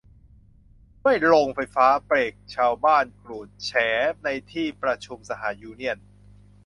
[0.99, 3.71] ช่วยโรงไฟฟ้า เบรคชาวบ้านกรูด แฉ
[4.23, 5.97] ในที่ประชุมสหยูเนี่ยน